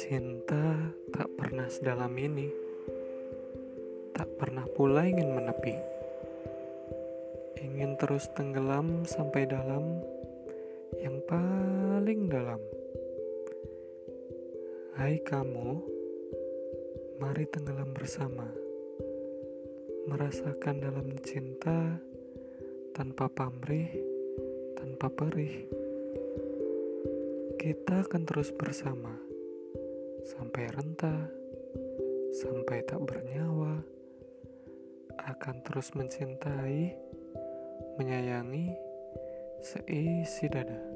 [0.00, 2.48] Cinta tak pernah sedalam ini,
[4.16, 5.76] tak pernah pula ingin menepi.
[7.60, 10.00] Ingin terus tenggelam sampai dalam
[11.04, 12.64] yang paling dalam.
[14.96, 15.84] Hai kamu,
[17.20, 18.48] mari tenggelam bersama,
[20.08, 22.07] merasakan dalam cinta
[22.98, 23.94] tanpa pamrih,
[24.74, 25.70] tanpa perih.
[27.54, 29.14] Kita akan terus bersama
[30.26, 31.30] sampai renta,
[32.34, 33.86] sampai tak bernyawa,
[35.14, 36.98] akan terus mencintai,
[38.02, 38.74] menyayangi
[39.62, 40.87] seisi dada.